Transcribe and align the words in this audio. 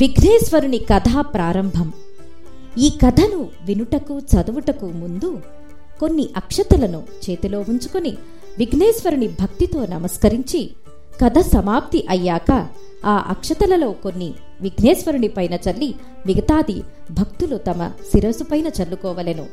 విఘ్నేశ్వరుని 0.00 0.78
కథా 0.78 1.20
ప్రారంభం. 1.22 1.92
ఈ 2.78 2.90
కథను 2.90 3.48
వినుటకు 3.64 4.18
చదువుటకు 4.18 4.86
ముందు 4.86 5.40
కొన్ని 6.00 6.28
అక్షతలను 6.36 7.02
చేతిలో 7.24 7.60
ఉంచుకొని 7.68 8.16
విఘ్నేశ్వరుని 8.58 9.28
భక్తితో 9.28 9.86
నమస్కరించి 9.86 10.70
కథ 11.22 11.38
సమాప్తి 11.38 12.06
అయ్యాక 12.10 12.68
ఆ 13.04 13.24
అక్షతలలో 13.28 13.90
కొన్ని 13.92 14.34
విఘ్నేశ్వరుని 14.60 15.28
పైన 15.28 15.54
చల్లి 15.54 15.94
మిగతాది 16.26 16.82
భక్తులు 17.10 17.56
తమ 17.56 17.88
శిరస్సు 17.88 18.44
పైన 18.44 18.66
చల్లుకోవలెను. 18.66 19.46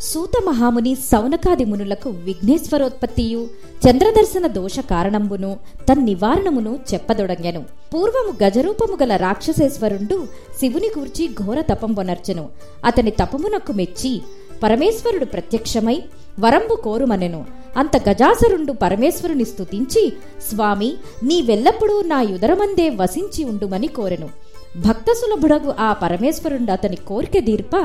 సూత 0.00 0.44
మహాముని 0.46 0.94
సౌనకాది 0.94 1.64
మునులకు 1.64 2.10
విఘ్నేశ్వరోత్పత్తియు 2.10 3.48
చంద్రదర్శన 3.88 4.46
దోష 4.46 4.80
కారణంబును 4.80 5.58
తన్నివారణమును 5.88 6.78
చెప్పదొడంగెను. 6.94 7.64
పూర్వము 7.94 8.44
గజరూపము 8.44 8.98
గల 9.02 9.16
రాక్షసేశ్వరుండు 9.16 10.26
శివుని 10.60 10.90
గూర్చి 10.98 11.28
ఘోర 11.28 11.60
తపంబొనర్చెను. 11.60 12.48
అతని 12.84 13.10
తపమునకు 13.10 13.72
మెచ్చి 13.72 14.22
పరమేశ్వరుడు 14.62 15.24
ప్రత్యక్షమై 15.24 16.02
వరంబు 16.40 16.74
కోరుమనెను. 16.74 17.44
అంత 17.76 18.08
గజాసరుండు 18.08 18.72
పరమేశ్వరుని 18.72 19.44
స్తుతించి 19.44 20.12
స్వామి 20.50 20.96
నీవెల్లప్పుడూ 21.22 22.02
నా 22.02 22.20
యుదరమందే 22.20 22.88
వసించి 22.88 23.44
ఉండుమని 23.44 23.86
కోరెను. 23.86 24.28
భక్త 24.76 25.12
సులభుడగు 25.12 25.74
ఆ 25.80 25.92
పరమేశ్వరుండు 25.92 26.72
అతని 26.72 26.96
కోరిక 26.96 27.38
దీర్ప 27.38 27.76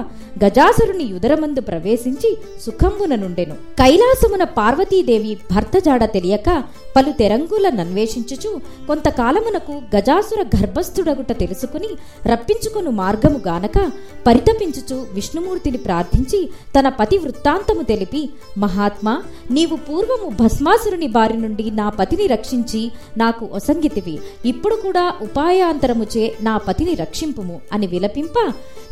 గజాసురుని 0.45 1.03
యుదరమందు 1.03 1.61
ప్రవేశించి 1.61 2.38
సుఖంబున 2.66 3.16
నుండెను. 3.16 3.55
కైలాసమున 3.55 4.44
పార్వతీదేవి 4.44 5.38
భర్త 5.55 5.77
జాడ 5.77 6.05
తెలియక 6.05 6.63
పలు 6.98 7.11
తెరంగుల 7.11 7.70
నన్వేషించుచు 7.70 8.61
కొంతకాలమునకు 8.88 9.81
గజాసుర 9.95 10.45
గర్భస్థుడగుట 10.55 11.31
తెలుసుకుని 11.39 11.88
రప్పించుకొను 12.25 12.92
మార్గము 12.92 13.42
గానక 13.47 13.92
పరితపించుచు 14.27 15.05
విష్ణుమూర్తిని 15.14 15.77
ప్రార్థించి 15.77 16.49
తన 16.80 16.89
పతి 16.89 17.17
వృత్తాంతము 17.17 17.81
తెలిపి 17.81 18.30
మహాత్మా 18.58 19.23
నీవు 19.52 19.75
పూర్వము 19.75 20.44
భస్మాసురుని 20.44 21.08
బారి 21.08 21.38
నుండి 21.38 21.72
నా 21.72 21.89
పతిని 21.89 22.27
రక్షించి 22.27 22.92
నాకు 23.17 23.49
ఒసంగితివి. 23.53 24.20
ఇప్పుడు 24.45 24.75
కూడా 24.75 25.14
ఉపాయాంతరముచే 25.22 26.36
నా 26.42 26.58
పతిని 26.76 26.95
రక్షింపుము 26.95 27.62
అని 27.73 27.88
విలపింప 27.88 28.38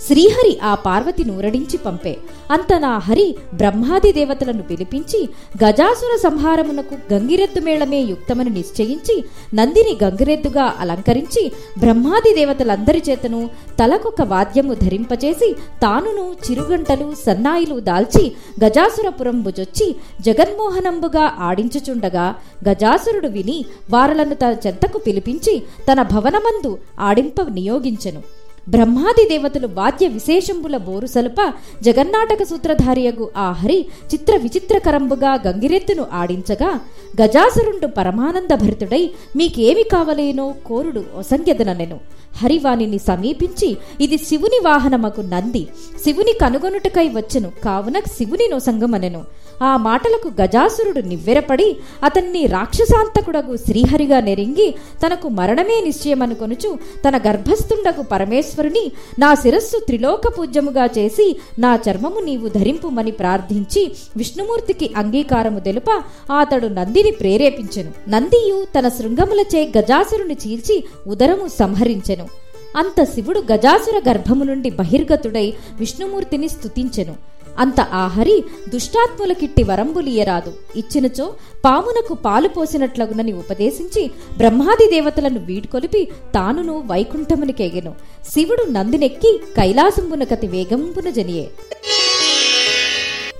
శ్రీహరి 0.07 0.59
ఆ 0.63 0.75
పార్వతి 0.75 1.23
నూరడించి 1.25 1.77
పంపే. 1.77 2.13
అంత 2.51 2.73
నా 2.73 2.91
హరి 2.97 3.25
బ్రహ్మాది 3.53 4.11
దేవతలను 4.11 4.63
పిలిపించి 4.63 5.19
గజాసుర 5.63 6.15
సంహారమునకు 6.15 7.13
గంగిరెద్దు 7.13 7.61
మేళమే 7.61 7.99
యుక్తమని 8.01 8.49
నిశ్చయించి 8.49 9.15
నందిని 9.53 9.97
గంగిరెద్దుగా 10.03 10.73
అలంకరించి 10.79 11.43
బ్రహ్మాది 11.79 12.33
దేవతలందరి 12.33 13.01
చేతను 13.09 13.41
తలకొక 13.79 14.21
వాద్యము 14.21 14.73
ధరింపచేసి 14.73 15.49
తానును 15.81 16.25
చిరుగంటలు 16.45 17.13
సన్నాయిలు 17.25 17.79
దాల్చి 17.79 18.23
గజాసురపురం 18.63 19.41
భుజొచ్చి 19.41 19.89
జగన్మోహనంబుగా 20.27 21.25
ఆడించుచుండగా 21.41 22.27
గజాసురుడు 22.69 23.27
విని 23.27 23.59
వారలను 23.89 24.35
తన 24.35 24.55
చెంతకు 24.67 24.97
పిలిపించి 24.97 25.55
తన 25.87 26.01
భవనమందు 26.11 26.73
ఆడింప 26.99 27.41
నియోగించెను 27.73 28.21
బ్రహ్మాది 28.69 29.29
దేవతలు 29.29 29.67
వాద్య 29.67 30.07
విశేషంబుల 30.07 30.77
బోరు 30.77 31.07
సలుప 31.07 31.39
జగన్నాటక 31.81 32.43
సూత్రధారియగు 32.43 33.29
ఆ 33.37 33.51
హరి 33.51 33.77
చిత్ర 34.13 34.35
విచిత్రకరంబుగా 34.35 35.31
గంగిరెత్తును 35.47 36.05
ఆడించగా 36.13 36.69
గజాసురుండు 37.21 37.87
పరమానంద 37.97 38.53
భరితుడై 38.55 39.03
మీకేమి 39.35 39.83
కావలేనో 39.83 40.53
కోరుడు 40.65 41.03
ఒసంగ్యదననెను 41.15 41.97
హరివాణిని 42.41 42.99
సమీపించి 42.99 43.77
ఇది 44.01 44.17
శివుని 44.17 44.59
వాహనమకు 44.65 45.21
నంది 45.33 45.63
శివుని 46.03 46.33
కనుగొనుటకై 46.41 47.07
వచ్చెను. 47.09 47.49
కావున 47.65 47.99
శివుని 48.17 48.47
నొసంగమనెను 48.51 49.21
ఆ 49.61 49.77
మాటలకు 49.77 50.41
గజాసురుడు 50.41 50.99
నివ్వెరపడి 50.99 51.77
అతన్ని 52.03 52.47
రాక్షసాంతకుడగు 52.47 53.57
శ్రీహరిగా 53.57 54.19
నెరింగి 54.19 54.75
తనకు 55.05 55.29
మరణమే 55.29 55.81
నిశ్చయమనుకొనుచు 55.81 56.79
తన 57.07 57.17
గర్భస్థుండకు 57.17 58.01
పరమేశ్వరుని 58.01 58.91
నా 59.19 59.33
శిరస్సు 59.33 59.79
త్రిలోక 59.85 60.21
పూజ్యముగా 60.37 60.85
చేసి 60.85 61.39
నా 61.59 61.79
చర్మము 61.89 62.19
నీవు 62.19 62.47
ధరింపుమని 62.47 63.11
ప్రార్థించి 63.11 63.91
విష్ణుమూర్తికి 64.17 64.91
అంగీకారము 64.97 65.59
తెలుప 65.59 66.03
అతడు 66.39 66.67
నందిని 66.67 67.11
ప్రేరేపించెను. 67.11 67.91
నందియు 68.09 68.65
తన 68.79 68.87
శృంగములచే 68.87 69.71
గజాసురుని 69.77 70.37
చీల్చి 70.47 70.83
ఉదరము 71.07 71.47
సంహరించెను. 71.47 72.27
అంత 72.77 73.03
శివుడు 73.03 73.43
గజాసుర 73.51 74.09
గర్భము 74.09 74.43
నుండి 74.43 74.69
బహిర్గతుడై 74.69 75.53
విష్ణుమూర్తిని 75.77 76.49
స్తుతించెను. 76.49 77.15
అంత 77.59 77.81
ఆహరి 77.81 78.31
దుష్టాత్ముల 78.33 78.69
దుష్టాత్ములకిట్టి 78.69 79.63
వరంబులియరాదు 79.63 80.53
ఇచ్చినచో 80.75 81.33
పామునకు 81.65 82.13
పాలు 82.13 82.47
పోసినట్లగునని 82.47 83.33
ఉపదేశించి 83.33 84.11
బ్రహ్మాది 84.37 84.89
దేవతలను 84.89 85.39
వీడ్కొలిపి 85.39 86.07
తానును 86.35 86.79
వైకుంఠమునికెగెను 86.79 87.95
శివుడు 88.31 88.63
నందినెక్కి 88.71 89.41
కైలాసంబునకతి 89.57 90.47
వేగంబున 90.47 91.09
జనియే. 91.09 91.49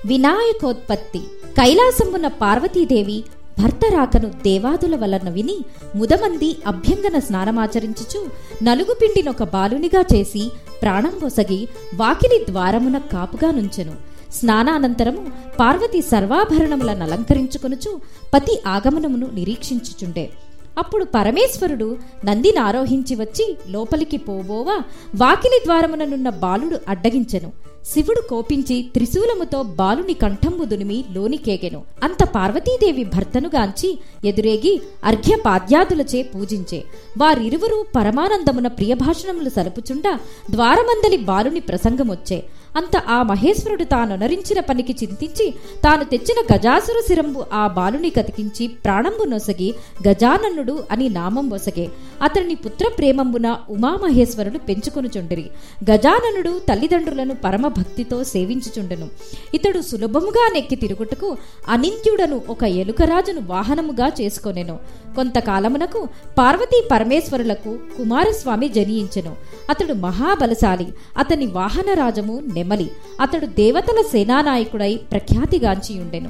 వినాయకోత్పత్తి. 0.05 1.19
కైలాసంబున 1.43 2.27
పార్వతీదేవి 2.27 3.23
భర్త 3.63 3.81
రాకను 3.93 4.29
దేవాదుల 4.29 4.95
వలన 4.95 5.29
విని 5.29 5.57
ముదమంది 5.95 6.57
అభ్యంగన 6.67 7.19
స్నానమాచరించుచు 7.19 8.25
నలుగుపిండినొక 8.63 9.43
బాలునిగా 9.43 10.03
చేసి 10.15 10.51
ప్రాణం 10.83 11.13
పొసగి 11.23 11.67
వాకిలి 11.95 12.45
ద్వారమున 12.49 12.97
కాపుగా 12.97 13.51
నుంచెను. 13.51 13.95
స్నానానంతరము 14.33 15.27
పార్వతి 15.59 16.01
సర్వాభరణములను 16.01 17.03
అలంకరించుకొనుచు 17.03 18.01
పతి 18.33 18.61
ఆగమనమును 18.67 19.27
నిరీక్షించుచుండే. 19.33 20.29
అప్పుడు 20.77 21.03
పరమేశ్వరుడు 21.03 21.97
నందిని 22.25 22.57
ఆరోహించి 22.57 23.15
వచ్చి 23.15 23.57
లోపలికి 23.69 24.17
పోబోవా 24.17 24.81
వాకిలి 25.15 25.61
ద్వారముననున్న 25.65 26.29
బాలుడు 26.29 26.79
అడ్డగించెను. 26.87 27.51
శివుడు 27.85 28.21
కోపించి 28.29 28.89
త్రిశూలముతో 28.93 29.63
బాలుని 29.63 30.13
కంఠంబు 30.13 30.65
దునిమి 30.65 31.05
లోనికేగెను 31.11 31.83
అంత 32.03 32.23
పార్వతీదేవి 32.23 33.03
భర్తనుగాంచి 33.03 33.99
ఎదురేగి 34.25 34.81
అర్ఘ్యపాద్యాదులచే 35.03 36.23
పూజించే. 36.23 36.83
వారిరువురు 37.17 37.85
పరమానందమున 37.95 38.67
ప్రియభాషణములు 38.67 39.49
సలుపుచుండా 39.49 40.19
ద్వారమందలి 40.51 41.17
బాలుని 41.17 41.59
ప్రసంగమొచ్చే. 41.59 42.43
అంత 42.77 42.97
ఆ 42.97 43.23
మహేశ్వరుడు 43.23 43.83
తానొనరించిన 43.83 44.59
పనికి 44.59 44.95
చింతించి 45.03 45.53
తాను 45.83 46.03
తెచ్చిన 46.03 46.55
గజాసుర 46.55 47.03
శిరంబు 47.07 47.45
ఆ 47.53 47.67
బాలుని 47.67 48.09
కతికించి 48.09 48.67
ప్రాణంబు 48.67 49.23
నొసగి 49.23 49.73
గజాననుడు 50.07 50.83
అని 50.91 51.09
నామం 51.09 51.49
వొసగే. 51.49 51.89
అతని 52.21 52.55
పుత్ర 52.55 52.89
ప్రేమంబున 52.97 53.57
ఉమామహేశ్వరుడు 53.69 54.57
పెంచుకొనుచుండిరి 54.57 55.45
గజాననుడు 55.91 56.61
తల్లిదండ్రులను 56.69 57.35
పరమ 57.35 57.67
భక్తితో 57.67 58.23
సేవించుచుండెను. 58.23 59.09
ఇతడు 59.53 59.81
సులభముగా 59.81 60.49
నెక్కి 60.53 60.75
తిరుగుటకు 60.75 61.37
అనింత్యుడను 61.67 62.41
ఒక 62.49 62.63
ఎలుకరాజును 62.63 63.41
వాహనముగా 63.47 64.11
చేసుకొనెను. 64.21 64.79
కొంతకాలమునకు 65.15 66.07
పార్వతీ 66.37 66.83
పరమేశ్వరులకు 66.91 67.79
కుమారస్వామి 67.97 68.69
జనియించెను 68.69 69.35
అతడు 69.69 69.93
మహాబలశాలి 69.93 70.87
అతని 71.17 71.45
వాహనరాజము 71.45 72.43
నెమలి 72.53 72.91
అతడు 73.21 73.45
దేవతల 73.45 74.01
సేనానాయకుడై 74.11 74.95
ప్రఖ్యాతిగాంచియుండెను. 75.11 76.29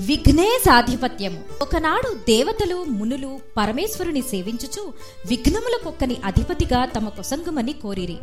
విఘ్నేశాధిపత్యము. 0.00 1.40
ఒకనాడు 1.62 2.14
దేవతలు 2.14 2.84
మునులు 2.88 3.38
పరమేశ్వరుని 3.56 4.20
సేవించుచు 4.20 4.92
విఘ్నములకొక్కని 5.28 6.16
అధిపతిగా 6.24 6.84
తమ 6.84 7.08
కొసంగుమని 7.08 7.72
కోరిరి. 7.72 8.16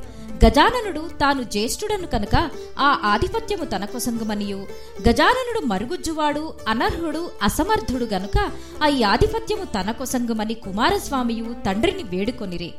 గజాననుడు 0.45 0.99
తాను 1.21 1.43
జ్యేష్ఠుడను 1.43 2.07
కనుక 2.07 2.49
ఆ 2.79 2.99
ఆధిపత్యము 3.03 3.65
తన 3.65 3.85
కొసంగుమనియు. 3.85 4.67
గజాననుడు 5.09 5.65
మరుగుజ్జువాడు 5.65 6.53
అనర్హుడు 6.67 7.29
అసమర్థుడు 7.43 8.05
గనుక 8.05 8.37
ఆ 8.83 9.09
ఆధిపత్యము 9.09 9.63
తన 9.63 9.91
కొసంగుమని 9.91 10.53
కుమారస్వామియు 10.53 11.55
తండ్రిని 11.65 12.03
వేడుకొనిరి. 12.03 12.73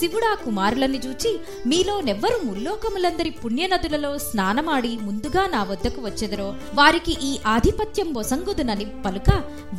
శివుడా 0.00 0.34
కుమారులని 0.44 0.98
చూచి 0.98 1.40
మీలో 1.66 2.00
నెవ్వరు 2.00 2.46
ముల్లోకములందరి 2.46 3.30
పుణ్యనదులలో 3.30 4.18
స్నానమాడి 4.18 4.98
ముందుగా 5.02 5.46
నా 5.46 5.62
వద్దకు 5.62 6.00
వచ్చెదరో 6.00 6.54
వారికి 6.74 7.16
ఈ 7.22 7.38
ఆధిపత్యం 7.46 8.12
బొసంగుదునని 8.12 8.84
పలుక 9.06 9.30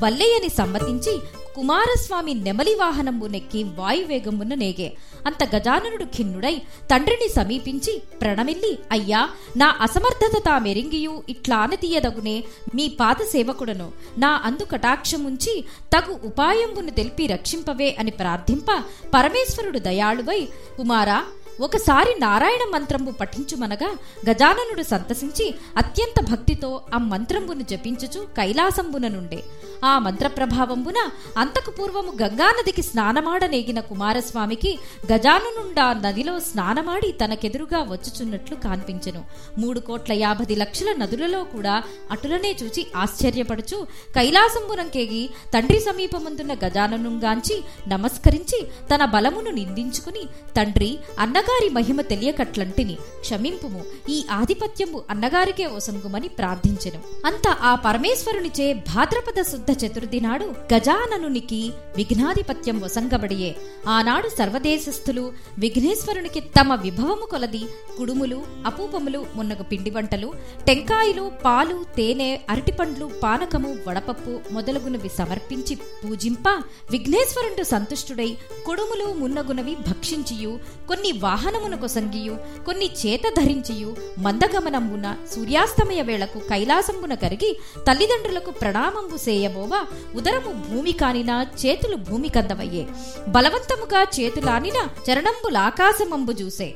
వల్లయ్యని 0.03 0.49
సమ్మతించి 0.49 1.19
కుమారస్వామి 1.59 2.33
నెమలి 2.33 2.73
వాహనము 2.75 3.25
నెక్కి 3.25 3.61
వాయువేగమున 3.77 4.53
నేగే. 4.53 4.87
అంత 5.27 5.41
గజాననుడు 5.55 6.05
ఖిన్నుడై 6.15 6.53
తండ్రిని 6.91 7.27
సమీపించి 7.29 7.93
ప్రణమిల్లి 8.21 8.71
అయ్యా 8.91 9.21
నా 9.57 9.67
అసమర్థత 9.81 10.35
తామెరింగియు 10.45 11.23
ఇట్లానతీయదగునే 11.29 12.43
మీ 12.75 12.85
పాద 12.99 13.17
సేవకుడను. 13.33 13.87
నా 14.17 14.31
అందు 14.45 14.67
కటాక్షముంచి 14.71 15.55
తగు 15.95 16.15
ఉపాయంబును 16.27 16.91
తెలిపి 16.91 17.27
రక్షింపవే 17.27 17.95
అని 17.99 18.11
ప్రార్థింప 18.11 18.69
పరమేశ్వరుడు 19.13 19.79
దయాళువై 19.79 20.41
కుమారా 20.77 21.19
ఒకసారి 21.61 22.11
నారాయణ 22.19 22.63
మంత్రంబు 22.73 23.11
పఠించుమనగా 23.11 23.87
గజాననుడు 24.29 24.83
సంతసించి 24.83 25.45
అత్యంత 25.77 26.19
భక్తితో 26.31 26.69
ఆ 26.93 26.97
మంత్రంబును 27.13 27.65
జపించుచు 27.71 28.21
కైలాసంబున 28.37 29.07
నుండే 29.07 29.39
ఆ 29.85 29.99
మంత్ర 29.99 30.27
ప్రభావంబున 30.27 31.09
అంతకు 31.37 31.71
పూర్వము 31.71 32.13
గంగానదికి 32.21 32.81
స్నానమాడనేగిన 32.81 33.79
కుమారస్వామికి 33.79 34.79
గజాననుండా 35.13 35.93
నదిలో 35.93 36.39
స్నానమాడి 36.39 37.11
తనకెదురుగా 37.11 37.81
వచ్చుచున్నట్లు 37.81 38.55
కాన్పించెను. 38.55 39.23
మూడు 39.57 39.79
కోట్ల 39.79 40.13
యాభై 40.13 40.55
లక్షల 40.55 40.93
నదులలో 40.97 41.43
కూడా 41.43 41.83
అటులనే 42.11 42.55
చూచి 42.63 42.87
ఆశ్చర్యపడుచు 42.95 43.87
కైలాసంబునంకేగి 44.15 45.29
తండ్రి 45.53 45.79
సమీపముందున్న 45.79 46.53
గజాననుగాంచి 46.53 47.63
నమస్కరించి 47.87 48.67
తన 48.95 49.05
బలమును 49.05 49.51
నిందించుకుని 49.51 50.25
తండ్రి 50.57 50.99
అన్నగారి 51.19 51.69
మహిమ 51.69 52.01
తెలియకట్లంటిని 52.01 52.97
క్షమింపుము. 53.19 53.83
ఈ 54.09 54.25
ఆధిపత్యము 54.31 55.01
అన్నగారికే 55.09 55.65
ఒసంగుమని 55.65 56.27
ప్రార్థించెను. 56.27 56.99
అంత 57.25 57.47
ఆ 57.47 57.75
పరమేశ్వరునిచే 57.75 58.73
భాద్రపద 58.73 59.41
శుద్ధ 59.41 59.68
చతుర్థి 59.73 60.19
నాడు 60.21 60.45
గజాననునికి 60.73 61.73
విఘ్నాధిపత్యం 61.95 62.79
వసంగబడియే. 62.79 63.55
ఆనాడు 63.87 64.29
సర్వదేశస్థులు 64.29 65.33
విఘ్నేశ్వరునికి 65.59 66.39
తమ 66.39 66.75
విభవము 66.75 67.27
కొలది 67.31 67.63
కుడుములు 67.97 68.43
అపూపములు 68.65 69.25
మున్నగు 69.35 69.63
పిండి 69.63 69.89
వంటలు 69.89 70.33
టెంకాయలు 70.67 71.31
పాలు 71.45 71.85
తేనె 71.97 72.39
అరటిపండ్లు 72.49 73.11
పానకము 73.23 73.77
వడపప్పు 73.87 74.39
మొదలగునవి 74.51 75.09
సమర్పించి 75.09 75.75
పూజింప 75.75 76.47
విఘ్నేశ్వరుడు 76.91 77.63
సంతుష్టుడై 77.63 78.37
కుడుములు 78.65 79.13
మున్నగునవి 79.13 79.75
భక్షించియు 79.75 80.59
కొన్ని 80.87 81.11
వాహనమున 81.11 81.75
కొసంగియు 81.75 82.35
కొన్ని 82.65 82.85
చేత 82.85 83.21
ధరించియు 83.37 83.95
మందగమనంబున 84.19 85.15
సూర్యాస్తమయ 85.35 86.01
వేళకు 86.01 86.39
కైలాసంబున 86.39 87.13
కరిగి 87.13 87.51
తల్లిదండ్రులకు 87.87 88.51
ప్రణామంబు 88.51 89.17
సేయబోవా 89.59 89.79
ఉదరము 90.15 90.51
భూమి 90.67 90.91
కానినా 90.91 91.35
చేతులు 91.61 91.95
భూమి 91.95 92.29
కందవయ్యే. 92.29 92.83
బలవంతముగా 93.27 94.01
చేతులానినా 94.17 94.83
చరణంబులాకాశమంబు 95.05 96.31
చూసే. 96.31 96.69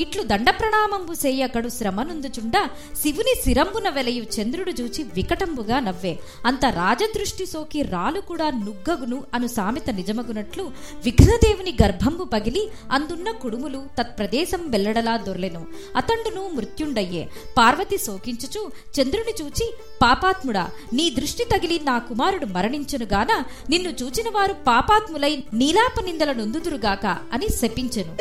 ఇట్లు 0.00 0.22
దండ 0.22 0.50
ప్రణామంబు 0.50 1.14
సేయకడు 1.14 1.68
శ్రమనుందుచుండ 1.68 2.56
శివుని 3.02 3.34
శిరంబున 3.44 3.88
వెలయు 3.88 4.24
చంద్రుడు 4.34 4.70
చూచి 4.70 5.02
వికటంబుగా 5.02 5.80
నవ్వే. 5.80 6.18
అంత 6.46 6.64
రాజదృష్టి 6.64 7.46
సోకి 7.46 7.82
రాలు 7.82 8.20
కూడా 8.20 8.50
నుగ్గగును 8.50 9.24
అను 9.34 9.46
సామెత 9.46 9.90
నిజమగునట్లు 9.90 10.64
విఘ్నదేవుని 11.04 11.76
గర్భంబు 11.82 12.24
పగిలి 12.24 12.68
అందున్న 12.92 13.30
కుడుములు 13.30 13.82
తత్ప్రదేశం 13.98 14.70
వెల్లడలా 14.70 15.16
దొర్లెను. 15.16 15.66
అతండును 15.96 16.50
మృత్యుండయ్యే. 16.54 17.28
పార్వతి 17.58 17.98
శోకించుచు 17.98 18.62
చంద్రుని 18.96 19.34
చూచి 19.42 19.74
పాపాత్ముడా 20.02 20.70
నీ 20.92 21.10
దృష్టి 21.10 21.44
తగిలి 21.44 21.80
నా 21.84 21.98
కుమారుడు 21.98 22.46
మరణించునుగాన 22.46 23.42
నిన్ను 23.70 23.90
చూచిన 24.02 24.28
వారు 24.34 24.52
పాపాత్ములై 24.52 25.34
నీలాప 25.54 26.00
నిందల 26.04 26.32
నొందుదురుగాక 26.32 27.06
అని 27.06 27.48
శపించెను. 27.48 28.14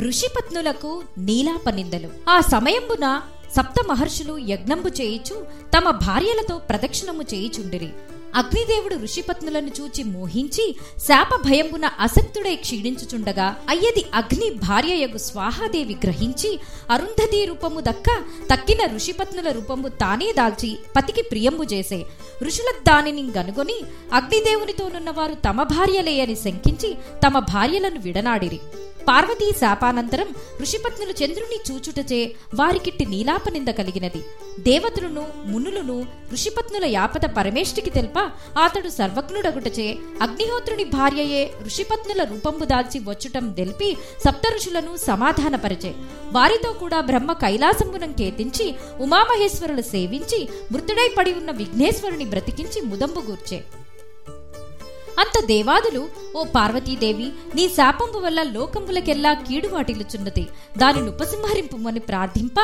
ఋషిపత్నులకు 0.00 1.02
నీలాపనిందలు 1.18 2.30
ఆ 2.30 2.40
సమయంబున 2.40 3.20
సప్త 3.56 3.84
మహర్షులు 3.88 4.38
యజ్ఞంబు 4.38 4.88
చేయిచు 4.88 5.46
తమ 5.76 5.90
భార్యలతో 5.90 6.58
ప్రదక్షిణము 6.58 7.22
చేయిచుండిరి. 7.22 7.90
అగ్నిదేవుడు 8.34 8.94
ఋషిపత్నులను 9.02 9.70
చూచి 9.80 10.04
మోహించి 10.04 10.76
శాప 10.98 11.34
భయంబున 11.34 11.86
అసక్తుడై 11.86 12.56
క్షీణించుచుండగా 12.56 13.56
అయ్యది 13.68 14.04
అగ్ని 14.14 14.50
భార్యయగు 14.50 15.18
స్వాహాదేవి 15.18 15.96
గ్రహించి 16.04 16.58
అరుంధతి 16.90 17.44
రూపము 17.44 17.80
దక్క 17.80 18.10
తక్కిన 18.50 18.94
ఋషిపత్నుల 18.94 19.50
రూపము 19.50 19.88
తానే 19.88 20.32
దాల్చి 20.32 20.78
పతికి 20.96 21.22
ప్రియంబు 21.22 21.62
చేసే. 21.62 22.06
ఋషుల 22.42 22.70
దానిని 22.88 23.30
గనుగొని 23.36 23.78
అగ్నిదేవునితోనున్నవారు 24.12 25.34
తమ 25.34 25.62
భార్యలే 25.62 26.20
అని 26.20 26.36
శంకించి 26.36 26.94
తమ 27.26 27.38
భార్యలను 27.38 28.00
విడనాడిరి. 28.00 28.60
పార్వతీ 29.08 29.52
శాపానంతరం 29.52 30.28
ఋషిపత్నులు 30.62 31.10
చంద్రుని 31.10 31.58
చూచుటచే 31.70 32.34
వారికిట్టి 32.54 33.04
నీలాపనింద 33.06 33.68
కలిగినది. 33.68 34.24
దేవతలను 34.60 35.26
మునులను 35.44 36.06
ఋషిపత్నుల 36.32 36.84
యాపద 36.84 37.24
పరమేష్టికి 37.36 37.90
తెలుప 37.90 38.18
అతడు 38.62 38.88
సర్వజ్ఞుడగుటచే 38.88 39.98
అగ్నిహోత్రుని 40.22 40.84
భార్యయే 40.84 41.54
ఋషిపత్నుల 41.66 42.24
రూపంబు 42.24 42.64
దాల్చి 42.64 42.98
వచ్చుటం 42.98 43.52
తెలిపి 43.52 43.96
సప్త 44.24 44.42
ఋషులను 44.54 44.96
సమాధానపరిచే. 44.96 45.94
వారితో 46.32 46.72
కూడా 46.72 47.00
బ్రహ్మ 47.00 47.32
కైలాసంబునం 47.32 48.12
కేతించి 48.12 48.74
ఉమామహేశ్వరులు 49.00 49.82
సేవించి 49.82 50.48
మృతుడై 50.72 51.14
పడి 51.18 51.32
ఉన్న 51.32 51.50
విఘ్నేశ్వరుని 51.50 52.24
బ్రతికించి 52.24 52.80
ముదంబు 52.80 53.20
గూర్చే. 53.20 53.64
అంత 55.18 55.44
దేవాదులు 55.44 56.08
ఓ 56.36 56.44
పార్వతీదేవి 56.44 57.32
నీ 57.54 57.68
శాపంపు 57.68 58.18
వల్ల 58.18 58.42
లోకంబులకెల్లా 58.42 59.32
కీడు 59.34 59.68
వాటిల్లుచున్నది. 59.68 60.46
దానిని 60.78 61.08
ఉపసంహరింపుమని 61.08 62.00
ప్రార్థింప 62.00 62.54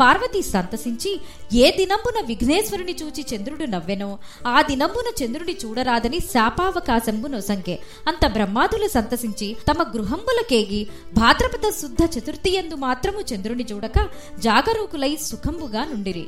పార్వతి 0.00 0.42
సంతసించి 0.42 1.20
ఏ 1.52 1.70
దినంబున 1.70 2.26
విఘ్నేశ్వరుని 2.26 2.96
చూచి 3.02 3.26
చంద్రుడు 3.34 3.64
నవ్వెనో 3.64 4.18
ఆ 4.46 4.62
దినంబున 4.62 5.24
చంద్రుడి 5.24 5.56
చూడరాదని 5.64 6.20
శాపావకాశంబు 6.20 7.28
నొసంగే 7.28 7.78
అంత 8.08 8.26
బ్రహ్మాదులు 8.26 8.88
సంతసించి 8.88 9.56
తమ 9.70 9.82
గృహంబులకేగి 9.82 10.86
భాద్రపద 11.12 11.70
శుద్ధ 11.70 12.18
చతుర్థి 12.18 12.54
ఎందు 12.54 12.74
మాత్రము 12.74 13.20
చంద్రుని 13.34 13.66
చూడక 13.72 14.08
జాగరూకులై 14.38 15.16
సుఖంబుగా 15.16 15.84
నుండిరి. 15.84 16.26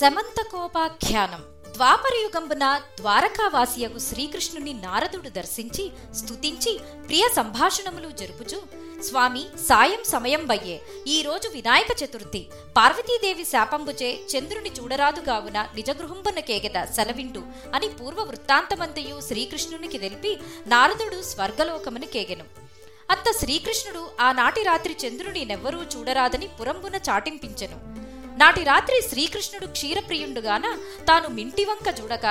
సమంతకోపాఖ్యానం. 0.00 1.55
ద్వాపరయుగంబున 1.76 2.80
ద్వారకావాసియకు 3.00 3.98
శ్రీకృష్ణుని 3.98 4.72
నారదుడు 4.72 5.28
దర్శించి 5.28 5.92
స్తుతించి 6.14 6.80
ప్రియ 7.06 7.24
సంభాషణములు 7.36 8.10
జరుపుచు. 8.10 8.58
స్వామి 9.02 9.42
సాయం 9.58 10.04
సమయం 10.04 10.46
బయ్యే 10.46 10.80
ఈ 11.06 11.22
రోజు 11.22 11.48
వినాయక 11.48 12.04
చతుర్థి. 12.04 12.48
పార్వతీదేవి 12.76 13.44
శాపంబుచే 13.44 14.20
చంద్రుని 14.32 14.70
చూడరాదుగావున 14.70 15.68
నిజగృహంబున 15.74 16.40
కేగెద 16.40 16.84
సెలవిండు 16.84 17.42
అని 17.74 17.88
పూర్వ 17.88 18.22
వృత్తాంతమంతయు 18.22 19.20
శ్రీకృష్ణునికి 19.20 19.98
తెలిపి 19.98 20.38
నారదుడు 20.66 21.22
స్వర్గలోకమును 21.22 22.06
కేగెను. 22.06 22.44
అంత 23.10 23.38
శ్రీకృష్ణుడు 23.38 24.08
ఆనాటి 24.20 24.62
రాత్రి 24.62 24.96
చంద్రుని 25.06 25.44
నెవ్వరూ 25.44 25.82
చూడరాదని 25.82 26.48
పురంబున 26.60 26.96
చాటింపించెను. 26.96 28.05
నాటి 28.36 28.62
రాత్రి 28.64 28.96
శ్రీకృష్ణుడు 29.08 29.66
క్షీరప్రియుండుగాన 29.66 30.66
తాను 31.08 31.28
మింటివంక 31.30 31.88
చూడక 32.00 32.26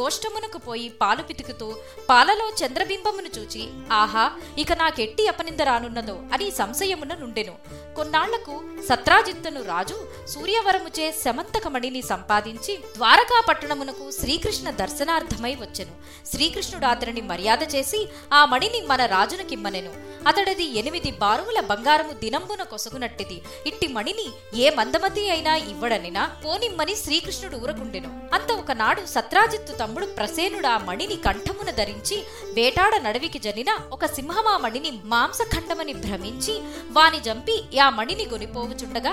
గోష్టమునకు 0.00 0.58
పోయి 0.58 0.88
పాలు 0.88 1.22
పితుకుతూ 1.22 1.76
పాలలో 2.08 2.46
చంద్రబింబమును 2.50 3.30
చూచి 3.38 3.68
ఆహా 3.92 4.30
ఇక 4.58 4.72
నాకెట్టి 4.72 5.28
అపనింద 5.28 5.60
రానున్నదో 5.60 6.18
అని 6.32 6.50
సంశయమున 6.50 7.14
నుండెను. 7.14 7.54
కొన్నాళ్ళకు 7.96 8.62
సత్రాజిత్తును 8.88 9.62
రాజు 9.62 9.98
సూర్యవరముచే 10.28 11.12
శమంతకమణిని 11.12 12.02
సంపాదించి 12.02 12.76
ద్వారకా 12.96 13.42
పట్టణమునకు 13.48 14.10
శ్రీకృష్ణ 14.10 14.70
దర్శనార్థమై 14.70 15.54
వచ్చెను. 15.54 15.94
శ్రీకృష్ణుడు 16.26 16.86
అతనిని 16.86 17.20
మర్యాద 17.20 17.74
చేసి 17.74 18.08
ఆ 18.32 18.44
మణిని 18.44 18.80
మన 18.80 19.06
రాజునకిమ్మనెను. 19.06 19.92
అతడిది 20.28 20.64
ఎనిమిది 20.64 21.10
బారువుల 21.10 21.60
బంగారము 21.60 22.12
దినంబున 22.12 22.62
కొసగునట్టిది. 22.62 23.42
ఇట్టి 23.66 23.86
మణిని 23.86 24.26
ఏ 24.60 24.70
మందమతి 24.70 25.30
అయినా 25.30 25.56
ఇవ్వడనినా 25.56 26.24
పోనిమ్మని 26.44 26.96
శ్రీకృష్ణుడు 26.96 27.56
ఊరకుండెను. 27.56 28.34
అంత 28.34 28.52
ఒకనాడు 28.52 29.06
సత్రాజిత్తు 29.06 29.72
తమ్ముడు 29.86 30.06
ప్రసేనుడు 30.06 30.66
ఆ 30.66 30.78
మణిని 30.78 31.16
కంఠమున 31.16 31.70
ధరించి 31.70 32.16
వేటాడ 32.52 32.96
నడవికి 32.96 33.38
జరిగిన 33.38 33.78
ఒక 33.92 34.06
సింహమా 34.06 34.56
మణిని 34.56 34.90
మాంసఖండమని 35.04 35.94
భ్రమించి 35.94 36.54
వాని 36.90 37.20
జంపి 37.20 37.78
ఆ 37.78 37.90
మణిని 37.90 38.26
గొనిపోవుచుండగా 38.26 39.12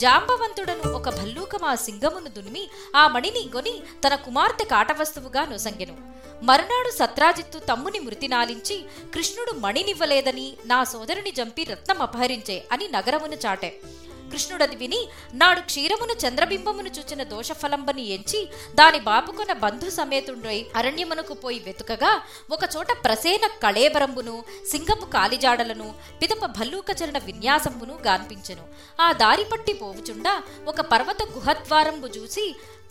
జాంబవంతుడను 0.00 0.92
ఒక 0.92 1.08
భల్లూకమా 1.08 1.74
సింగమును 1.74 2.28
దునిమి 2.28 2.70
ఆ 2.96 3.08
మణిని 3.08 3.50
గొని 3.56 3.82
తన 4.06 4.14
కుమార్తె 4.14 4.64
కాటవస్తువుగా 4.64 5.44
నొసంగెను. 5.44 5.96
మరునాడు 6.42 6.90
సత్రాజిత్తు 6.90 7.58
తమ్ముని 7.58 7.98
మృతి 7.98 8.28
నాలించి 8.28 8.84
కృష్ణుడు 9.14 9.52
మణినివ్వలేదని 9.52 10.56
నా 10.64 10.84
సోదరుని 10.84 11.30
జంపి 11.30 11.64
రత్నం 11.64 12.02
అపహరించే 12.02 12.64
అని 12.72 12.88
నగరమును 12.88 13.36
చాటే. 13.46 13.80
కృష్ణుడది 14.34 14.76
విని 14.76 15.00
నాడు 15.34 15.60
క్షీరమును 15.60 16.14
చంద్రబింబమును 16.22 16.90
చూచిన 16.96 17.22
దోషఫలంబని 17.22 18.04
ఎంచి 18.14 18.40
దాని 18.74 19.00
బాపుకొన 19.00 19.52
బంధు 19.52 19.90
సమేతుండై 19.90 20.56
అరణ్యమునకు 20.76 21.34
పోయి 21.34 21.60
వెతుకగా 21.66 22.10
ఒకచోట 22.50 22.90
ప్రసేన 23.04 23.46
కళేబరంబును 23.62 24.34
సింగపు 24.70 25.06
కాలిజాడలను 25.06 25.88
పిదప 26.22 26.46
భల్లూకచరణ 26.58 27.18
విన్యాసంబును 27.18 27.94
గాన్పించెను. 28.06 28.64
ఆ 29.00 29.12
దారి 29.12 29.44
పట్టి 29.44 29.72
పోవుచుండా 29.72 30.34
ఒక 30.68 30.80
పర్వత 30.92 31.22
గుహద్వారంబు 31.34 32.06
చూసి 32.06 32.46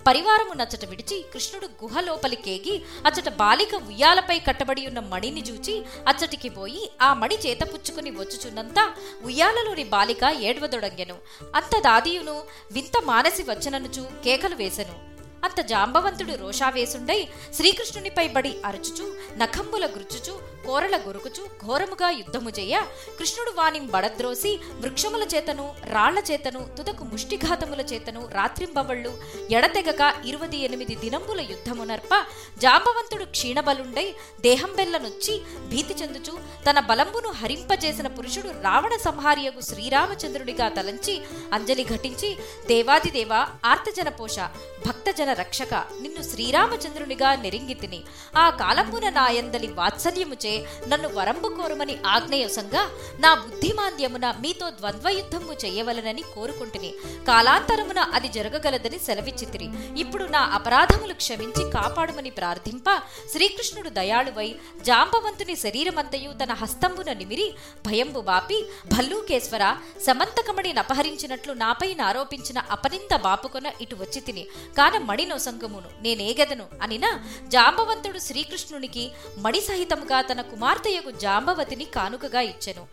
పరివారము 0.07 0.53
నచ్చట 0.53 0.85
విడిచి 0.89 1.25
కృష్ణుడు 1.33 1.65
గుహ 1.65 1.99
లోపలికేగి 1.99 2.81
అచ్చట 3.05 3.29
బాలిక 3.29 3.75
ఉయ్యాలపై 3.75 4.39
కట్టబడి 4.39 4.87
ఉన్న 4.87 4.99
మణిని 4.99 5.41
చూచి 5.41 5.85
అచ్చటికి 6.07 6.49
పోయి 6.49 6.91
ఆ 7.01 7.13
మణి 7.13 7.35
చేతపుచ్చుకుని 7.35 8.11
వచ్చుచున్నంతా 8.11 8.95
ఉయ్యాలలోని 9.23 9.83
బాలిక 9.83 10.23
ఏడ్వదొడంగెను. 10.41 11.17
అంత 11.55 11.79
దాదియును 11.79 12.43
వింత 12.71 13.01
మానసి 13.03 13.43
వచ్చననుచు 13.43 14.23
కేకలు 14.23 14.55
వేసెను. 14.55 15.12
అంత 15.43 15.59
జాంబవంతుడు 15.67 16.35
రోషావేసుండై 16.35 17.19
శ్రీకృష్ణునిపై 17.57 18.25
బడి 18.29 18.53
అరుచుచు 18.65 19.05
నఖంబుల 19.37 19.85
గురుచుచు 19.93 20.33
కోరల 20.65 20.95
గొరుకుచు 21.05 21.43
ఘోరముగా 21.63 22.09
యుద్ధము 22.11 22.51
చేయ 22.57 22.75
కృష్ణుడు 23.17 23.51
వానిం 23.51 23.85
బడద్రోసి 23.87 24.51
వృక్షముల 24.81 25.23
చేతను 25.33 25.65
రాళ్ళ 25.89 26.19
చేతను 26.29 26.61
తుదకు 26.77 27.03
ముష్టిఘాతముల 27.03 27.81
చేతను 27.91 28.21
రాత్రింబవళ్ళు 28.33 29.11
ఎడతెగక 29.53 30.01
ఇరువది 30.25 30.59
ఎనిమిది 30.59 30.95
దినంబుల 30.95 31.41
యుద్ధమునర్ప 31.49 32.13
జాంబవంతుడు 32.61 33.27
క్షీణబలుండై 33.33 34.07
దేహం 34.41 34.71
బెల్లనొచ్చి 34.77 35.35
భీతి 35.71 35.95
చెందుచు 36.01 36.35
తన 36.67 36.79
బలంబును 36.89 37.31
హరింపజేసిన 37.41 38.07
పురుషుడు 38.15 38.51
రావణ 38.63 38.95
సంహార్యగు 39.05 39.61
శ్రీరామచంద్రుడిగా 39.61 40.69
తలంచి 40.69 41.17
అంజలి 41.53 41.85
ఘటించి 41.89 42.31
దేవాదిదేవ 42.67 43.33
ఆర్తజన 43.65 44.09
పోష 44.17 44.37
భక్తజన 44.85 45.32
రక్షక 45.33 45.73
నిన్ను 46.01 46.23
శ్రీరామచంద్రునిగా 46.23 47.35
నెరింగితిని 47.35 48.03
ఆ 48.37 48.49
కాలమున 48.49 49.09
నాయందలి 49.09 49.67
వాత్సల్యముచే 49.67 50.65
నన్ను 50.87 51.09
వరంబు 51.09 51.47
కోరుమని 51.47 51.97
ఆగ్నేయసంగా 52.05 52.83
నా 53.19 53.33
బుద్ధిమాంద్యమున 53.33 54.31
మీతో 54.41 54.69
ద్వంద్వయుద్ధము 54.69 55.53
చేయవలనని 55.65 56.21
కోరుకుంటుని 56.35 56.91
కాలాంతరమున 57.27 57.99
అది 58.13 58.27
జరగగలదని 58.27 58.99
సెలవిచ్చితిరి. 58.99 59.69
ఇప్పుడు 59.97 60.23
నా 60.23 60.49
అపరాధములు 60.53 61.13
క్షమించి 61.13 61.71
కాపాడుమని 61.71 62.29
ప్రార్థింప 62.29 62.89
శ్రీకృష్ణుడు 63.31 63.89
దయాళువై 63.89 64.55
జాంబవంతుని 64.85 65.55
శరీరమంతయు 65.55 66.31
తన 66.31 66.53
హస్తంబున 66.53 67.13
నిమిరి 67.13 67.53
భయంబు 67.87 68.21
బాపి 68.21 68.59
భల్లూకేశ్వర 68.93 69.63
సమంతకమణిని 70.05 70.79
అపహరించినట్లు 70.79 71.53
నాపై 71.53 71.95
ఆరోపించిన 72.01 72.59
అపనింద 72.71 73.15
బాపుకొన 73.15 73.71
ఇటు 73.81 73.95
వచ్చి 73.95 74.21
తిని 74.21 74.43
కాన 74.77 74.97
మణి 74.97 75.22
మణినొసంగమును 75.23 75.89
నేనేగదను 76.03 76.65
అనినా 76.81 77.09
జాంబవంతుడు 77.47 78.19
శ్రీకృష్ణునికి 78.19 79.03
మణి 79.37 79.61
సహితముగా 79.61 80.17
తన 80.21 80.41
కుమార్తెయకు 80.41 81.11
జాంబవతిని 81.23 81.85
కానుకగా 81.95 82.41
ఇచ్చెను. 82.51 82.83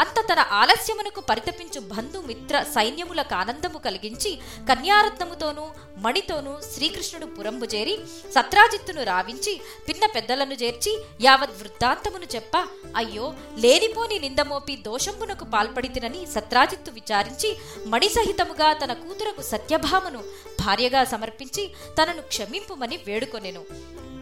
అంత 0.00 0.18
తన 0.30 0.40
ఆలస్యమునకు 0.60 1.20
పరితపించు 1.20 1.80
బంధుమిత్ర 1.90 2.62
సైన్యములకు 2.74 3.34
ఆనందము 3.34 3.78
కలిగించి 3.78 4.30
కన్యారత్నముతోనూ 4.68 5.64
మణితోనూ 6.04 6.52
శ్రీకృష్ణుడు 6.72 7.26
పురంబు 7.36 7.66
చేరి 7.74 7.94
సత్రాజిత్తును 8.34 9.02
రావించి 9.02 9.54
పిన్న 9.88 10.06
పెద్దలను 10.06 10.54
చేర్చి 10.54 10.92
యావత్ 11.20 11.56
వృత్తాంతమును 11.60 12.28
చెప్ప 12.34 12.54
అయ్యో 12.96 13.26
లేనిపోని 13.58 14.18
నిందమోపి 14.18 14.76
దోషంబునకు 14.88 15.44
పాల్పడితినని 15.44 16.22
సత్రాజిత్తు 16.34 16.92
విచారించి 16.92 17.50
మణి 17.86 18.08
సహితముగా 18.08 18.70
తన 18.72 18.92
కూతురకు 18.92 19.42
సత్యభామను 19.42 20.22
భార్యగా 20.60 21.04
సమర్పించి 21.04 21.64
తనను 22.00 22.22
క్షమింపుమని 22.22 22.96
వేడుకొనెను. 23.06 23.62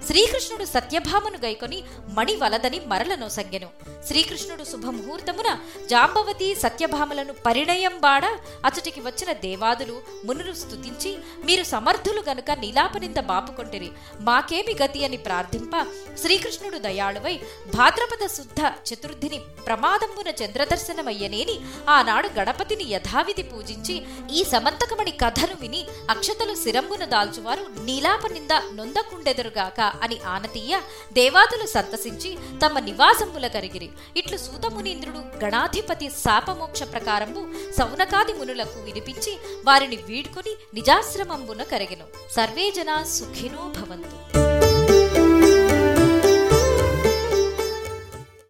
శ్రీకృష్ణుడు 0.07 0.65
సత్యభామను 0.65 1.39
గైకొని 1.45 1.83
మణి 2.09 2.37
వలదని 2.37 2.81
మరల 2.87 3.27
సంగెను 3.29 3.69
శ్రీకృష్ణుడు 4.09 4.65
శుభముహూర్తమున 4.65 5.59
జాంబవతి 5.89 6.55
సత్యభామలను 6.55 7.33
పరిణయంబాడ 7.47 8.25
అచటికి 8.65 9.01
వచ్చిన 9.01 9.33
దేవాదులు 9.33 10.03
మునులు 10.25 10.53
స్తుతించి 10.53 11.17
మీరు 11.45 11.63
సమర్థులు 11.63 12.23
గనుక 12.29 12.51
నీలాపనింద 12.51 13.17
బాపుకొంటిరి 13.17 13.91
మాకేమి 14.21 14.75
గతి 14.83 15.05
అని 15.05 15.17
ప్రార్థింప 15.17 15.83
శ్రీకృష్ణుడు 16.23 16.79
దయాళువై 16.79 17.41
భాద్రపద 17.75 18.27
శుద్ధ 18.27 18.61
చతుర్థిని 18.89 19.39
ప్రమాదంబున 19.67 20.29
చంద్రదర్శనమయ్యనేని 20.43 21.61
ఆనాడు 21.89 22.29
గణపతిని 22.29 22.85
యథావిధి 22.85 23.43
పూజించి 23.43 24.07
ఈ 24.31 24.45
సమంతకమణి 24.45 25.11
కథను 25.11 25.57
విని 25.61 25.87
అక్షతలు 26.11 26.55
శిరంబున 26.55 27.05
దాల్చువారు 27.05 27.67
నీలాపనింద 27.85 28.53
నొందకుండెదురుగాక. 28.75 29.92
అని 30.03 30.21
ఆనతీయ 30.21 30.81
దేవాదులు 31.13 31.67
సంతసించి 31.67 32.39
తమ 32.67 32.79
నివాసముల 32.79 33.47
కరిగిరి. 33.47 33.91
ఇట్లు 34.17 34.39
సూతమునీంద్రుడు 34.39 35.45
గణాధిపతి 35.45 36.09
శాపమోక్ష 36.09 36.83
ప్రకారము 36.83 37.73
సౌనకాది 37.79 38.33
మునులకు 38.33 38.81
వినిపించి 38.81 39.39
వారిని 39.67 39.97
వీడ్కొని 39.97 40.55
నిజాశ్రమంబున 40.75 41.63
కరిగెను. 41.63 42.09
సర్వే 42.33 42.71
జనా 42.71 43.05
సుఖినో 43.05 43.73
భవంతు. 43.81 44.52